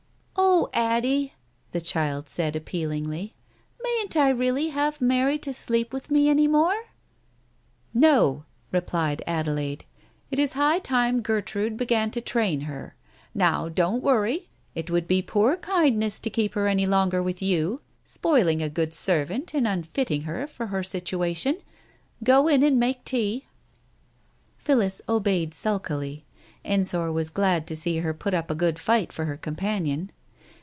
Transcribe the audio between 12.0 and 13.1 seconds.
to train her....